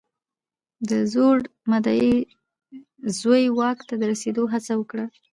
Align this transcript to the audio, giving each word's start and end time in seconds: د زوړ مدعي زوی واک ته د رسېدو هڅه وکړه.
د 0.89 0.91
زوړ 1.11 1.37
مدعي 1.71 2.15
زوی 3.19 3.43
واک 3.57 3.79
ته 3.87 3.93
د 3.97 4.03
رسېدو 4.11 4.43
هڅه 4.53 4.73
وکړه. 4.77 5.05